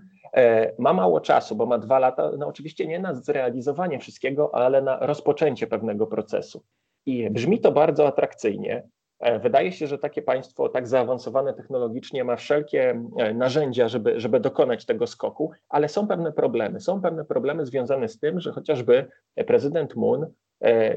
ma 0.79 0.93
mało 0.93 1.21
czasu, 1.21 1.55
bo 1.55 1.65
ma 1.65 1.77
dwa 1.77 1.99
lata, 1.99 2.31
no 2.37 2.47
oczywiście 2.47 2.87
nie 2.87 2.99
na 2.99 3.13
zrealizowanie 3.13 3.99
wszystkiego, 3.99 4.55
ale 4.55 4.81
na 4.81 4.97
rozpoczęcie 4.99 5.67
pewnego 5.67 6.07
procesu. 6.07 6.63
I 7.05 7.29
brzmi 7.29 7.59
to 7.59 7.71
bardzo 7.71 8.07
atrakcyjnie. 8.07 8.83
E, 9.19 9.39
wydaje 9.39 9.71
się, 9.71 9.87
że 9.87 9.97
takie 9.97 10.21
państwo 10.21 10.69
tak 10.69 10.87
zaawansowane 10.87 11.53
technologicznie 11.53 12.23
ma 12.23 12.35
wszelkie 12.35 13.03
e, 13.17 13.33
narzędzia, 13.33 13.87
żeby, 13.87 14.19
żeby 14.19 14.39
dokonać 14.39 14.85
tego 14.85 15.07
skoku, 15.07 15.51
ale 15.69 15.89
są 15.89 16.07
pewne 16.07 16.31
problemy. 16.31 16.79
Są 16.79 17.01
pewne 17.01 17.25
problemy 17.25 17.65
związane 17.65 18.07
z 18.07 18.19
tym, 18.19 18.39
że 18.39 18.51
chociażby 18.51 19.07
prezydent 19.47 19.95
Moon 19.95 20.23
e, 20.23 20.27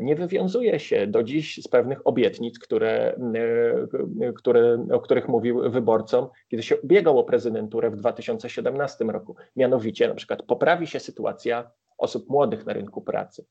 nie 0.00 0.16
wywiązuje 0.16 0.78
się 0.78 1.06
do 1.06 1.22
dziś 1.22 1.60
z 1.62 1.68
pewnych 1.68 2.06
obietnic, 2.06 2.58
które, 2.58 3.16
które, 4.34 4.86
o 4.92 5.00
których 5.00 5.28
mówił 5.28 5.70
wyborcom, 5.70 6.28
kiedy 6.48 6.62
się 6.62 6.76
ubiegał 6.76 7.18
o 7.18 7.24
prezydenturę 7.24 7.90
w 7.90 7.96
2017 7.96 9.04
roku. 9.04 9.36
Mianowicie, 9.56 10.08
na 10.08 10.14
przykład, 10.14 10.42
poprawi 10.42 10.86
się 10.86 11.00
sytuacja 11.00 11.70
osób 11.98 12.30
młodych 12.30 12.66
na 12.66 12.72
rynku 12.72 13.02
pracy. 13.02 13.46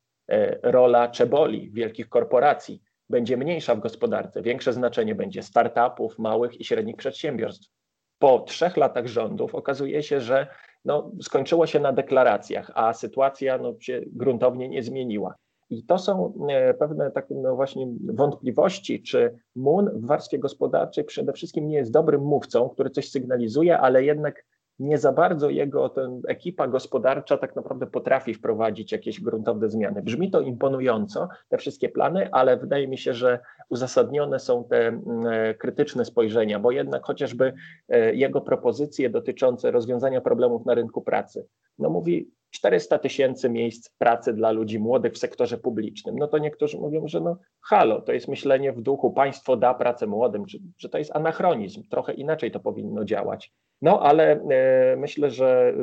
Rola 0.63 1.07
czeboli, 1.07 1.71
wielkich 1.71 2.09
korporacji, 2.09 2.81
będzie 3.09 3.37
mniejsza 3.37 3.75
w 3.75 3.79
gospodarce. 3.79 4.41
Większe 4.41 4.73
znaczenie 4.73 5.15
będzie 5.15 5.43
startupów, 5.43 6.19
małych 6.19 6.61
i 6.61 6.63
średnich 6.63 6.95
przedsiębiorstw. 6.95 7.71
Po 8.19 8.39
trzech 8.39 8.77
latach 8.77 9.07
rządów 9.07 9.55
okazuje 9.55 10.03
się, 10.03 10.21
że 10.21 10.47
no, 10.85 11.11
skończyło 11.21 11.67
się 11.67 11.79
na 11.79 11.93
deklaracjach, 11.93 12.71
a 12.75 12.93
sytuacja 12.93 13.57
no, 13.57 13.73
się 13.79 14.01
gruntownie 14.07 14.69
nie 14.69 14.83
zmieniła. 14.83 15.35
I 15.71 15.83
to 15.83 15.97
są 15.97 16.33
e, 16.49 16.73
pewne 16.73 17.11
takie 17.11 17.35
no 17.35 17.55
właśnie 17.55 17.87
wątpliwości, 18.13 19.03
czy 19.03 19.39
MUN 19.55 19.89
w 19.93 20.05
warstwie 20.05 20.39
gospodarczej 20.39 21.03
przede 21.03 21.33
wszystkim 21.33 21.67
nie 21.67 21.77
jest 21.77 21.91
dobrym 21.91 22.21
mówcą, 22.21 22.69
który 22.69 22.89
coś 22.89 23.09
sygnalizuje, 23.09 23.79
ale 23.79 24.03
jednak 24.03 24.45
nie 24.79 24.97
za 24.97 25.11
bardzo 25.11 25.49
jego 25.49 25.89
ten, 25.89 26.21
ekipa 26.27 26.67
gospodarcza 26.67 27.37
tak 27.37 27.55
naprawdę 27.55 27.87
potrafi 27.87 28.33
wprowadzić 28.33 28.91
jakieś 28.91 29.21
gruntowne 29.21 29.69
zmiany. 29.69 30.01
Brzmi 30.01 30.31
to 30.31 30.41
imponująco, 30.41 31.27
te 31.49 31.57
wszystkie 31.57 31.89
plany, 31.89 32.29
ale 32.31 32.57
wydaje 32.57 32.87
mi 32.87 32.97
się, 32.97 33.13
że 33.13 33.39
uzasadnione 33.69 34.39
są 34.39 34.63
te 34.63 34.87
e, 34.87 35.53
krytyczne 35.53 36.05
spojrzenia, 36.05 36.59
bo 36.59 36.71
jednak 36.71 37.05
chociażby 37.05 37.53
e, 37.89 38.15
jego 38.15 38.41
propozycje 38.41 39.09
dotyczące 39.09 39.71
rozwiązania 39.71 40.21
problemów 40.21 40.65
na 40.65 40.73
rynku 40.73 41.01
pracy, 41.01 41.47
no 41.79 41.89
mówi 41.89 42.31
400 42.51 42.99
tysięcy 42.99 43.49
miejsc 43.49 43.89
pracy 43.97 44.33
dla 44.33 44.51
ludzi 44.51 44.79
młodych 44.79 45.13
w 45.13 45.17
sektorze 45.17 45.57
publicznym. 45.57 46.15
No 46.17 46.27
to 46.27 46.37
niektórzy 46.37 46.77
mówią, 46.77 47.07
że 47.07 47.19
no 47.19 47.37
halo, 47.61 48.01
to 48.01 48.13
jest 48.13 48.27
myślenie 48.27 48.73
w 48.73 48.81
duchu 48.81 49.11
państwo 49.11 49.57
da 49.57 49.73
pracę 49.73 50.07
młodym, 50.07 50.43
że 50.77 50.89
to 50.89 50.97
jest 50.97 51.15
anachronizm, 51.15 51.83
trochę 51.89 52.13
inaczej 52.13 52.51
to 52.51 52.59
powinno 52.59 53.05
działać. 53.05 53.51
No 53.81 54.01
ale 54.01 54.31
e, 54.31 54.95
myślę, 54.97 55.29
że 55.29 55.69
e, 55.69 55.73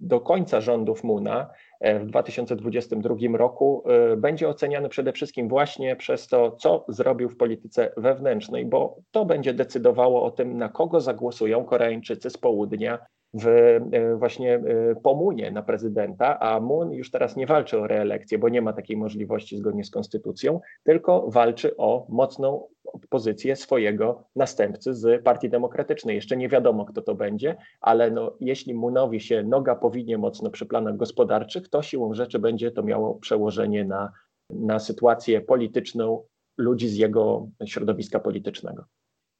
do 0.00 0.20
końca 0.20 0.60
rządów 0.60 1.04
Muna 1.04 1.50
e, 1.80 1.98
w 2.00 2.06
2022 2.06 3.16
roku 3.36 3.84
będzie 4.16 4.48
oceniany 4.48 4.88
przede 4.88 5.12
wszystkim 5.12 5.48
właśnie 5.48 5.96
przez 5.96 6.28
to, 6.28 6.52
co 6.52 6.84
zrobił 6.88 7.28
w 7.28 7.36
polityce 7.36 7.92
wewnętrznej, 7.96 8.66
bo 8.66 8.96
to 9.10 9.24
będzie 9.24 9.54
decydowało 9.54 10.24
o 10.24 10.30
tym, 10.30 10.58
na 10.58 10.68
kogo 10.68 11.00
zagłosują 11.00 11.64
Koreańczycy 11.64 12.30
z 12.30 12.36
południa 12.36 12.98
w 13.34 13.46
e, 13.46 14.16
właśnie 14.16 14.54
e, 14.54 14.94
Pomunie 15.02 15.50
na 15.50 15.62
prezydenta, 15.62 16.38
a 16.40 16.60
Moon 16.60 16.92
już 16.92 17.10
teraz 17.10 17.36
nie 17.36 17.46
walczy 17.46 17.78
o 17.78 17.86
reelekcję, 17.86 18.38
bo 18.38 18.48
nie 18.48 18.62
ma 18.62 18.72
takiej 18.72 18.96
możliwości 18.96 19.56
zgodnie 19.56 19.84
z 19.84 19.90
konstytucją, 19.90 20.60
tylko 20.84 21.30
walczy 21.30 21.76
o 21.76 22.06
mocną 22.08 22.66
pozycję 23.08 23.56
swojego 23.56 24.24
następcy 24.36 24.94
z 24.94 25.22
Partii 25.22 25.48
Demokratycznej. 25.48 26.16
Jeszcze 26.16 26.36
nie 26.36 26.48
wiadomo, 26.48 26.84
kto 26.84 27.02
to 27.02 27.14
będzie, 27.14 27.56
ale 27.80 28.10
no, 28.10 28.36
jeśli 28.40 28.74
Moonowi 28.74 29.20
się 29.20 29.42
noga 29.42 29.74
powinie 29.74 30.18
mocno 30.18 30.50
przy 30.50 30.66
planach 30.66 30.96
gospodarczych, 30.96 31.68
to 31.68 31.82
siłą 31.82 32.14
rzeczy 32.14 32.38
będzie 32.38 32.70
to 32.70 32.82
miało 32.82 33.14
przełożenie 33.14 33.84
na, 33.84 34.12
na 34.50 34.78
sytuację 34.78 35.40
polityczną 35.40 36.22
ludzi 36.58 36.88
z 36.88 36.96
jego 36.96 37.48
środowiska 37.66 38.20
politycznego. 38.20 38.84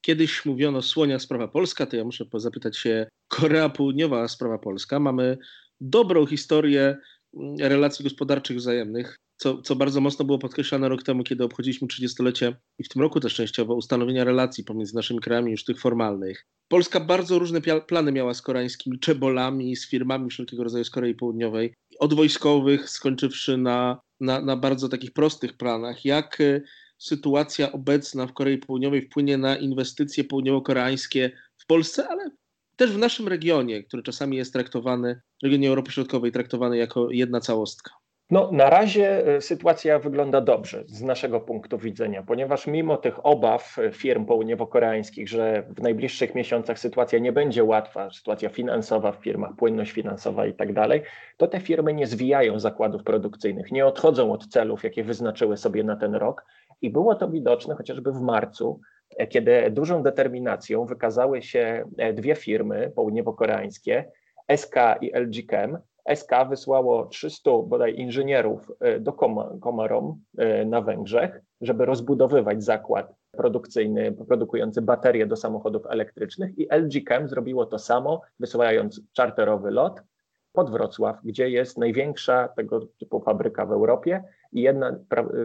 Kiedyś 0.05 0.45
mówiono 0.45 0.81
słonia 0.81 1.19
sprawa 1.19 1.47
polska, 1.47 1.85
to 1.85 1.95
ja 1.95 2.03
muszę 2.03 2.25
zapytać 2.33 2.77
się 2.77 3.07
Korea 3.27 3.69
Południowa 3.69 4.27
sprawa 4.27 4.57
polska. 4.57 4.99
Mamy 4.99 5.37
dobrą 5.81 6.25
historię 6.25 6.97
mm, 7.33 7.55
relacji 7.59 8.03
gospodarczych 8.03 8.57
wzajemnych, 8.57 9.15
co, 9.37 9.61
co 9.61 9.75
bardzo 9.75 10.01
mocno 10.01 10.25
było 10.25 10.39
podkreślane 10.39 10.89
rok 10.89 11.03
temu, 11.03 11.23
kiedy 11.23 11.43
obchodziliśmy 11.43 11.87
30-lecie 11.87 12.55
i 12.79 12.83
w 12.83 12.89
tym 12.89 13.01
roku 13.01 13.19
też 13.19 13.35
częściowo 13.35 13.75
ustanowienia 13.75 14.23
relacji 14.23 14.63
pomiędzy 14.63 14.95
naszymi 14.95 15.19
krajami, 15.19 15.51
już 15.51 15.63
tych 15.63 15.79
formalnych. 15.79 16.45
Polska 16.67 16.99
bardzo 16.99 17.39
różne 17.39 17.61
plany 17.87 18.11
miała 18.11 18.33
z 18.33 18.41
koreańskimi 18.41 18.99
czebolami, 18.99 19.75
z 19.75 19.89
firmami 19.89 20.29
wszelkiego 20.29 20.63
rodzaju 20.63 20.83
z 20.83 20.89
Korei 20.89 21.15
Południowej, 21.15 21.73
od 21.99 22.13
wojskowych, 22.13 22.89
skończywszy 22.89 23.57
na, 23.57 23.99
na, 24.19 24.41
na 24.41 24.57
bardzo 24.57 24.89
takich 24.89 25.13
prostych 25.13 25.57
planach. 25.57 26.05
Jak 26.05 26.37
sytuacja 27.03 27.71
obecna 27.71 28.27
w 28.27 28.33
Korei 28.33 28.57
Południowej 28.57 29.01
wpłynie 29.01 29.37
na 29.37 29.57
inwestycje 29.57 30.23
południowo-koreańskie 30.23 31.31
w 31.57 31.65
Polsce, 31.65 32.07
ale 32.07 32.29
też 32.75 32.91
w 32.91 32.97
naszym 32.97 33.27
regionie, 33.27 33.83
który 33.83 34.03
czasami 34.03 34.37
jest 34.37 34.53
traktowany, 34.53 35.21
w 35.41 35.43
regionie 35.43 35.69
Europy 35.69 35.91
Środkowej, 35.91 36.31
traktowany 36.31 36.77
jako 36.77 37.11
jedna 37.11 37.39
całostka? 37.39 37.91
No, 38.31 38.49
na 38.51 38.69
razie 38.69 39.27
e, 39.27 39.41
sytuacja 39.41 39.99
wygląda 39.99 40.41
dobrze 40.41 40.83
z 40.87 41.01
naszego 41.01 41.39
punktu 41.39 41.77
widzenia, 41.77 42.23
ponieważ 42.23 42.67
mimo 42.67 42.97
tych 42.97 43.25
obaw 43.25 43.79
e, 43.79 43.91
firm 43.91 44.25
południowo-koreańskich, 44.25 45.27
że 45.27 45.63
w 45.69 45.81
najbliższych 45.81 46.35
miesiącach 46.35 46.79
sytuacja 46.79 47.19
nie 47.19 47.31
będzie 47.31 47.63
łatwa, 47.63 48.11
sytuacja 48.11 48.49
finansowa 48.49 49.11
w 49.11 49.15
firmach, 49.15 49.55
płynność 49.55 49.91
finansowa 49.91 50.45
i 50.45 50.53
tak 50.53 50.73
dalej, 50.73 51.01
to 51.37 51.47
te 51.47 51.59
firmy 51.59 51.93
nie 51.93 52.07
zwijają 52.07 52.59
zakładów 52.59 53.03
produkcyjnych, 53.03 53.71
nie 53.71 53.85
odchodzą 53.85 54.31
od 54.31 54.47
celów, 54.47 54.83
jakie 54.83 55.03
wyznaczyły 55.03 55.57
sobie 55.57 55.83
na 55.83 55.95
ten 55.95 56.15
rok, 56.15 56.45
i 56.83 56.89
było 56.89 57.15
to 57.15 57.29
widoczne 57.29 57.75
chociażby 57.75 58.11
w 58.11 58.21
marcu, 58.21 58.79
e, 59.17 59.27
kiedy 59.27 59.71
dużą 59.71 60.03
determinacją 60.03 60.85
wykazały 60.85 61.41
się 61.41 61.83
e, 61.97 62.13
dwie 62.13 62.35
firmy 62.35 62.91
południowo-koreańskie, 62.95 64.03
SK 64.55 64.75
i 65.01 65.11
LG 65.13 65.49
Chem. 65.49 65.77
SK 66.15 66.31
wysłało 66.49 67.05
300 67.05 67.51
bodaj 67.51 67.95
inżynierów 67.95 68.71
e, 68.79 68.99
do 68.99 69.13
Komarom 69.61 70.21
na 70.65 70.81
Węgrzech, 70.81 71.41
żeby 71.61 71.85
rozbudowywać 71.85 72.63
zakład 72.63 73.13
produkcyjny 73.31 74.11
produkujący 74.11 74.81
baterie 74.81 75.25
do 75.25 75.35
samochodów 75.35 75.85
elektrycznych 75.85 76.59
i 76.59 76.67
LG 76.71 77.07
Chem 77.07 77.27
zrobiło 77.27 77.65
to 77.65 77.79
samo, 77.79 78.21
wysyłając 78.39 79.01
czarterowy 79.13 79.71
lot 79.71 80.01
pod 80.53 80.71
Wrocław, 80.71 81.17
gdzie 81.23 81.49
jest 81.49 81.77
największa 81.77 82.47
tego 82.47 82.87
typu 82.99 83.19
fabryka 83.19 83.65
w 83.65 83.71
Europie 83.71 84.23
i 84.53 84.61
jedna 84.61 84.95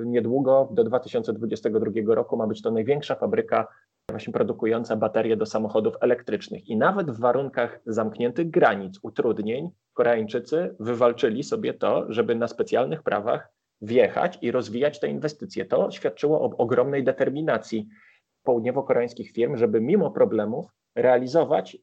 niedługo 0.05 0.69
do 0.73 0.85
2022 0.85 2.15
roku 2.15 2.37
ma 2.37 2.47
być 2.47 2.63
to 2.63 2.71
największa 2.71 3.15
fabryka 3.15 3.67
właśnie 4.11 4.33
produkująca 4.33 4.97
baterie 4.97 5.37
do 5.37 5.47
samochodów 5.47 5.95
elektrycznych. 6.01 6.69
I 6.69 6.77
nawet 6.77 7.11
w 7.11 7.21
warunkach 7.21 7.81
zamkniętych 7.87 8.51
granic, 8.51 8.99
utrudnień, 9.03 9.71
Koreańczycy 9.95 10.75
wywalczyli 10.81 11.43
sobie 11.43 11.75
to, 11.75 12.13
żeby 12.13 12.35
na 12.35 12.49
specjalnych 12.49 13.03
prawach 13.03 13.53
wjechać 13.81 14.39
i 14.43 14.51
rozwijać 14.51 15.01
te 15.01 15.09
inwestycje. 15.09 15.65
To 15.65 15.91
świadczyło 15.91 16.41
o 16.41 16.57
ogromnej 16.57 17.05
determinacji 17.05 17.89
południowo-koreańskich 18.45 19.33
firm, 19.33 19.57
żeby 19.57 19.81
mimo 19.81 20.11
problemów 20.11 20.67
realizować 20.95 21.79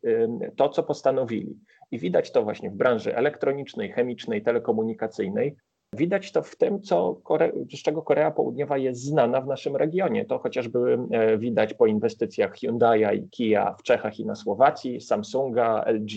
to, 0.58 0.70
co 0.70 0.84
postanowili. 0.84 1.60
I 1.92 2.00
widać 2.00 2.32
to 2.32 2.44
właśnie 2.44 2.72
w 2.72 2.76
branży 2.76 3.16
elektronicznej, 3.16 3.92
chemicznej, 3.92 4.44
telekomunikacyjnej. 4.44 5.56
Widać 5.96 6.32
to 6.32 6.42
w 6.42 6.56
tym, 6.56 6.82
co 6.82 7.16
Kore 7.24 7.52
z 7.74 7.82
czego 7.82 8.02
Korea 8.02 8.32
Południowa 8.32 8.78
jest 8.78 9.02
znana 9.02 9.42
w 9.42 9.48
naszym 9.48 9.76
regionie. 9.76 10.26
To 10.26 10.40
chociażby 10.40 10.98
e, 11.12 11.38
widać 11.38 11.74
po 11.74 11.86
inwestycjach 11.88 12.54
Hyundai 12.54 13.18
i 13.18 13.30
Kia 13.30 13.76
w 13.80 13.84
Czechach 13.84 14.20
i 14.20 14.26
na 14.26 14.36
Słowacji, 14.36 15.02
Samsunga, 15.02 15.84
LG 15.88 16.12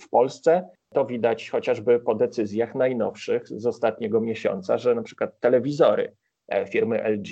w 0.00 0.08
Polsce. 0.08 0.68
To 0.94 1.04
widać 1.04 1.50
chociażby 1.50 2.00
po 2.00 2.14
decyzjach 2.14 2.74
najnowszych 2.74 3.48
z 3.48 3.66
ostatniego 3.66 4.20
miesiąca, 4.20 4.78
że 4.78 4.94
na 4.94 5.02
przykład 5.02 5.40
telewizory 5.40 6.12
e, 6.48 6.66
firmy 6.66 7.02
LG, 7.02 7.28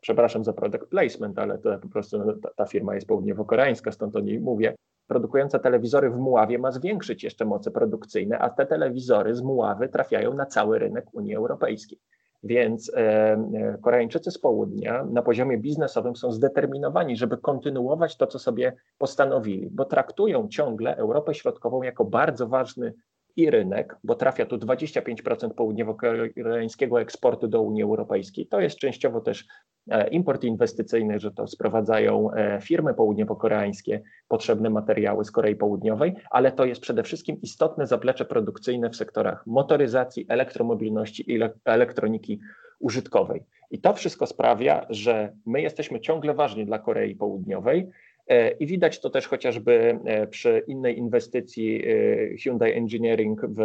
przepraszam 0.00 0.44
za 0.44 0.52
product 0.52 0.86
placement, 0.90 1.38
ale 1.38 1.58
to 1.58 1.78
po 1.78 1.88
prostu 1.88 2.18
no, 2.18 2.32
ta, 2.32 2.50
ta 2.56 2.66
firma 2.66 2.94
jest 2.94 3.06
południowo-koreańska, 3.06 3.92
stąd 3.92 4.16
o 4.16 4.20
niej 4.20 4.40
mówię, 4.40 4.74
produkująca 5.08 5.58
telewizory 5.58 6.10
w 6.10 6.16
Muławie 6.16 6.58
ma 6.58 6.72
zwiększyć 6.72 7.24
jeszcze 7.24 7.44
moce 7.44 7.70
produkcyjne, 7.70 8.38
a 8.38 8.50
te 8.50 8.66
telewizory 8.66 9.34
z 9.34 9.42
Muławy 9.42 9.88
trafiają 9.88 10.34
na 10.34 10.46
cały 10.46 10.78
rynek 10.78 11.06
Unii 11.12 11.34
Europejskiej. 11.34 11.98
Więc 12.42 12.92
e, 12.94 12.98
e, 12.98 13.78
Koreańczycy 13.82 14.30
z 14.30 14.38
południa 14.38 15.04
na 15.04 15.22
poziomie 15.22 15.58
biznesowym 15.58 16.16
są 16.16 16.32
zdeterminowani, 16.32 17.16
żeby 17.16 17.38
kontynuować 17.38 18.16
to, 18.16 18.26
co 18.26 18.38
sobie 18.38 18.72
postanowili, 18.98 19.70
bo 19.70 19.84
traktują 19.84 20.48
ciągle 20.48 20.96
Europę 20.96 21.34
Środkową 21.34 21.82
jako 21.82 22.04
bardzo 22.04 22.48
ważny 22.48 22.94
i 23.38 23.50
rynek, 23.50 23.96
bo 24.04 24.14
trafia 24.14 24.46
tu 24.46 24.56
25% 24.56 25.50
południowo-koreańskiego 25.54 27.00
eksportu 27.00 27.48
do 27.48 27.62
Unii 27.62 27.82
Europejskiej. 27.82 28.46
To 28.46 28.60
jest 28.60 28.78
częściowo 28.78 29.20
też 29.20 29.46
e, 29.90 30.08
import 30.08 30.44
inwestycyjny, 30.44 31.18
że 31.18 31.30
to 31.30 31.46
sprowadzają 31.46 32.32
e, 32.32 32.60
firmy 32.60 32.94
południowo-koreańskie 32.94 34.00
potrzebne 34.28 34.70
materiały 34.70 35.24
z 35.24 35.30
Korei 35.30 35.56
Południowej, 35.56 36.14
ale 36.30 36.52
to 36.52 36.64
jest 36.64 36.80
przede 36.80 37.02
wszystkim 37.02 37.40
istotne 37.42 37.86
zaplecze 37.86 38.24
produkcyjne 38.24 38.90
w 38.90 38.96
sektorach 38.96 39.46
motoryzacji, 39.46 40.26
elektromobilności 40.28 41.32
i 41.32 41.40
elektroniki 41.64 42.40
użytkowej. 42.78 43.44
I 43.70 43.80
to 43.80 43.94
wszystko 43.94 44.26
sprawia, 44.26 44.86
że 44.90 45.32
my 45.46 45.60
jesteśmy 45.60 46.00
ciągle 46.00 46.34
ważni 46.34 46.66
dla 46.66 46.78
Korei 46.78 47.16
Południowej. 47.16 47.90
E, 48.28 48.50
I 48.50 48.66
widać 48.66 49.00
to 49.00 49.10
też 49.10 49.28
chociażby 49.28 49.98
e, 50.04 50.26
przy 50.26 50.62
innej 50.66 50.98
inwestycji 50.98 51.82
e, 51.86 52.36
Hyundai 52.36 52.72
Engineering 52.72 53.40
w 53.48 53.60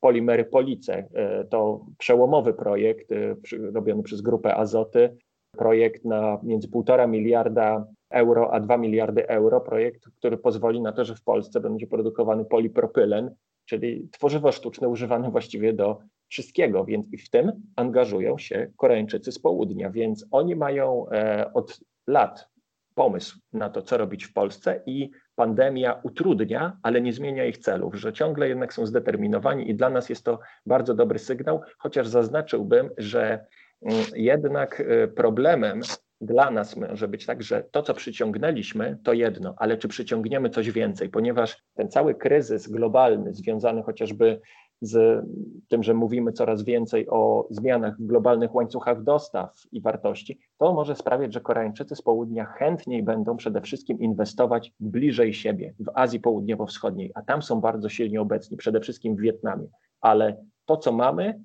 polimery 0.00 0.44
Police. 0.44 1.04
To 1.50 1.86
przełomowy 1.98 2.54
projekt 2.54 3.10
robiony 3.74 4.02
przez 4.02 4.20
grupę 4.20 4.54
Azoty, 4.54 5.16
projekt 5.52 6.04
na 6.04 6.40
między 6.42 6.68
1,5 6.68 7.08
miliarda 7.08 7.86
euro 8.10 8.52
a 8.52 8.60
2 8.60 8.76
miliardy 8.76 9.28
euro, 9.28 9.60
projekt, 9.60 10.04
który 10.16 10.36
pozwoli 10.36 10.80
na 10.80 10.92
to, 10.92 11.04
że 11.04 11.14
w 11.14 11.22
Polsce 11.22 11.60
będzie 11.60 11.86
produkowany 11.86 12.44
polipropylen, 12.44 13.34
czyli 13.64 14.08
tworzywo 14.12 14.52
sztuczne 14.52 14.88
używane 14.88 15.30
właściwie 15.30 15.72
do 15.72 15.98
wszystkiego, 16.28 16.84
więc 16.84 17.12
i 17.12 17.18
w 17.18 17.30
tym 17.30 17.52
angażują 17.76 18.38
się 18.38 18.70
Koreańczycy 18.76 19.32
z 19.32 19.38
południa, 19.38 19.90
więc 19.90 20.26
oni 20.30 20.56
mają 20.56 21.06
od 21.54 21.80
lat 22.06 22.55
pomysł 22.96 23.38
na 23.52 23.70
to, 23.70 23.82
co 23.82 23.96
robić 23.96 24.24
w 24.24 24.32
Polsce 24.32 24.82
i 24.86 25.10
pandemia 25.34 26.00
utrudnia, 26.02 26.76
ale 26.82 27.00
nie 27.00 27.12
zmienia 27.12 27.44
ich 27.44 27.58
celów, 27.58 27.94
że 27.94 28.12
ciągle 28.12 28.48
jednak 28.48 28.74
są 28.74 28.86
zdeterminowani 28.86 29.70
i 29.70 29.74
dla 29.74 29.90
nas 29.90 30.08
jest 30.08 30.24
to 30.24 30.38
bardzo 30.66 30.94
dobry 30.94 31.18
sygnał, 31.18 31.60
chociaż 31.78 32.08
zaznaczyłbym, 32.08 32.90
że 32.98 33.46
mm, 33.82 34.04
jednak 34.14 34.80
y, 34.80 35.08
problemem 35.16 35.80
dla 36.20 36.50
nas 36.50 36.76
może 36.76 37.08
być 37.08 37.26
tak, 37.26 37.42
że 37.42 37.64
to, 37.70 37.82
co 37.82 37.94
przyciągnęliśmy, 37.94 38.98
to 39.04 39.12
jedno, 39.12 39.54
ale 39.58 39.76
czy 39.76 39.88
przyciągniemy 39.88 40.50
coś 40.50 40.70
więcej, 40.70 41.08
ponieważ 41.08 41.64
ten 41.74 41.88
cały 41.88 42.14
kryzys 42.14 42.68
globalny, 42.68 43.34
związany 43.34 43.82
chociażby 43.82 44.40
z 44.80 45.24
tym, 45.68 45.82
że 45.82 45.94
mówimy 45.94 46.32
coraz 46.32 46.62
więcej 46.62 47.08
o 47.08 47.46
zmianach 47.50 47.96
w 47.98 48.06
globalnych 48.06 48.54
łańcuchach 48.54 49.02
dostaw 49.02 49.52
i 49.72 49.80
wartości, 49.80 50.38
to 50.58 50.72
może 50.72 50.94
sprawiać, 50.94 51.34
że 51.34 51.40
Koreańczycy 51.40 51.96
z 51.96 52.02
południa 52.02 52.44
chętniej 52.44 53.02
będą 53.02 53.36
przede 53.36 53.60
wszystkim 53.60 53.98
inwestować 53.98 54.72
bliżej 54.80 55.34
siebie, 55.34 55.74
w 55.80 55.90
Azji 55.94 56.20
Południowo-Wschodniej, 56.20 57.10
a 57.14 57.22
tam 57.22 57.42
są 57.42 57.60
bardzo 57.60 57.88
silnie 57.88 58.20
obecni, 58.20 58.56
przede 58.56 58.80
wszystkim 58.80 59.16
w 59.16 59.20
Wietnamie. 59.20 59.66
Ale 60.00 60.36
to, 60.64 60.76
co 60.76 60.92
mamy 60.92 61.40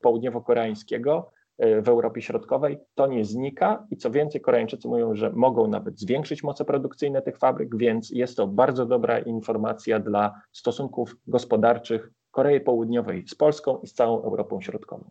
południowo-koreańskiego 0.00 1.30
e, 1.58 1.82
w 1.82 1.88
Europie 1.88 2.22
Środkowej, 2.22 2.78
to 2.94 3.06
nie 3.06 3.24
znika 3.24 3.86
i 3.90 3.96
co 3.96 4.10
więcej, 4.10 4.40
Koreańczycy 4.40 4.88
mówią, 4.88 5.14
że 5.14 5.32
mogą 5.32 5.68
nawet 5.68 5.98
zwiększyć 5.98 6.42
moce 6.42 6.64
produkcyjne 6.64 7.22
tych 7.22 7.38
fabryk, 7.38 7.76
więc 7.76 8.10
jest 8.10 8.36
to 8.36 8.46
bardzo 8.46 8.86
dobra 8.86 9.18
informacja 9.18 10.00
dla 10.00 10.40
stosunków 10.52 11.16
gospodarczych 11.26 12.10
Korei 12.36 12.60
Południowej 12.60 13.24
z 13.28 13.34
Polską 13.34 13.80
i 13.82 13.86
z 13.86 13.92
całą 13.92 14.22
Europą 14.22 14.60
Środkową. 14.60 15.10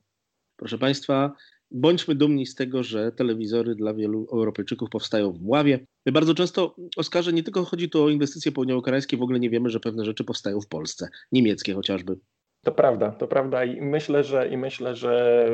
Proszę 0.55 0.77
Państwa, 0.77 1.33
bądźmy 1.71 2.15
dumni 2.15 2.45
z 2.45 2.55
tego, 2.55 2.83
że 2.83 3.11
telewizory 3.11 3.75
dla 3.75 3.93
wielu 3.93 4.27
Europejczyków 4.31 4.89
powstają 4.89 5.31
w 5.31 5.41
Mławie. 5.41 5.85
Bardzo 6.13 6.35
często, 6.35 6.75
Oskarze, 6.97 7.33
nie 7.33 7.43
tylko 7.43 7.65
chodzi 7.65 7.89
tu 7.89 8.03
o 8.03 8.09
inwestycje 8.09 8.51
południowo-koreańskie, 8.51 9.17
w 9.17 9.21
ogóle 9.21 9.39
nie 9.39 9.49
wiemy, 9.49 9.69
że 9.69 9.79
pewne 9.79 10.05
rzeczy 10.05 10.23
powstają 10.23 10.61
w 10.61 10.67
Polsce, 10.67 11.07
niemieckie 11.31 11.73
chociażby. 11.73 12.19
To 12.65 12.71
prawda, 12.71 13.11
to 13.11 13.27
prawda 13.27 13.65
i 13.65 13.81
myślę, 13.81 14.23
że 14.23 14.47
i 14.47 14.57
myślę, 14.57 14.95
że 14.95 15.45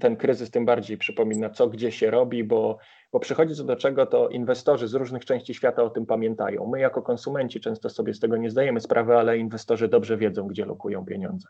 ten 0.00 0.16
kryzys 0.16 0.50
tym 0.50 0.64
bardziej 0.64 0.98
przypomina, 0.98 1.50
co 1.50 1.68
gdzie 1.68 1.92
się 1.92 2.10
robi, 2.10 2.44
bo, 2.44 2.78
bo 3.12 3.20
przychodzi 3.20 3.54
co 3.54 3.64
do 3.64 3.76
czego, 3.76 4.06
to 4.06 4.28
inwestorzy 4.28 4.88
z 4.88 4.94
różnych 4.94 5.24
części 5.24 5.54
świata 5.54 5.82
o 5.82 5.90
tym 5.90 6.06
pamiętają. 6.06 6.70
My 6.72 6.80
jako 6.80 7.02
konsumenci 7.02 7.60
często 7.60 7.90
sobie 7.90 8.14
z 8.14 8.20
tego 8.20 8.36
nie 8.36 8.50
zdajemy 8.50 8.80
sprawy, 8.80 9.16
ale 9.16 9.38
inwestorzy 9.38 9.88
dobrze 9.88 10.16
wiedzą, 10.16 10.46
gdzie 10.46 10.64
lokują 10.64 11.04
pieniądze. 11.04 11.48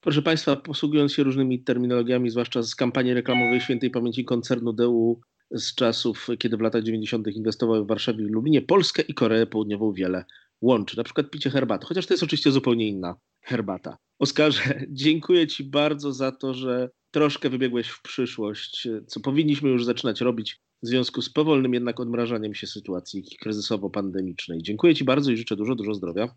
Proszę 0.00 0.22
Państwa, 0.22 0.56
posługując 0.56 1.12
się 1.12 1.22
różnymi 1.22 1.62
terminologiami, 1.62 2.30
zwłaszcza 2.30 2.62
z 2.62 2.74
kampanii 2.74 3.14
reklamowej 3.14 3.60
świętej 3.60 3.90
pamięci 3.90 4.24
koncernu 4.24 4.72
DU 4.72 5.20
z 5.50 5.74
czasów, 5.74 6.28
kiedy 6.38 6.56
w 6.56 6.60
latach 6.60 6.82
90. 6.82 7.28
inwestowały 7.28 7.84
w 7.84 7.86
Warszawie 7.86 8.24
i 8.24 8.28
Lublinie, 8.28 8.62
Polskę 8.62 9.02
i 9.02 9.14
Koreę 9.14 9.46
Południową 9.46 9.92
wiele 9.92 10.24
łączy. 10.60 10.96
Na 10.96 11.04
przykład 11.04 11.30
picie 11.30 11.50
herbaty, 11.50 11.86
chociaż 11.86 12.06
to 12.06 12.14
jest 12.14 12.24
oczywiście 12.24 12.50
zupełnie 12.50 12.88
inna 12.88 13.16
herbata. 13.46 13.96
Oskarze, 14.18 14.62
dziękuję 14.88 15.46
Ci 15.46 15.64
bardzo 15.64 16.12
za 16.12 16.32
to, 16.32 16.54
że 16.54 16.90
troszkę 17.10 17.50
wybiegłeś 17.50 17.88
w 17.88 18.02
przyszłość, 18.02 18.88
co 19.06 19.20
powinniśmy 19.20 19.70
już 19.70 19.84
zaczynać 19.84 20.20
robić 20.20 20.60
w 20.82 20.86
związku 20.86 21.22
z 21.22 21.30
powolnym 21.30 21.74
jednak 21.74 22.00
odmrażaniem 22.00 22.54
się 22.54 22.66
sytuacji 22.66 23.24
kryzysowo-pandemicznej. 23.42 24.62
Dziękuję 24.62 24.94
Ci 24.94 25.04
bardzo 25.04 25.30
i 25.30 25.36
życzę 25.36 25.56
dużo, 25.56 25.74
dużo 25.74 25.94
zdrowia. 25.94 26.34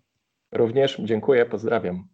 Również 0.51 0.97
dziękuję, 1.03 1.45
pozdrawiam. 1.45 2.07